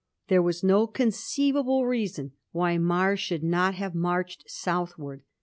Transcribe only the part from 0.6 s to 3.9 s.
no conceivable reason why Mar should not